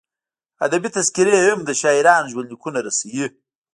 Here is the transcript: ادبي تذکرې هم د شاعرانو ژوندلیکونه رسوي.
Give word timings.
ادبي 0.65 0.89
تذکرې 0.97 1.35
هم 1.47 1.59
د 1.65 1.69
شاعرانو 1.81 2.31
ژوندلیکونه 2.31 2.79
رسوي. 2.87 3.25